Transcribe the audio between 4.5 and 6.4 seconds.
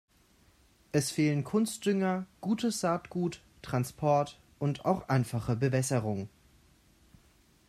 und auch einfache Bewässerung.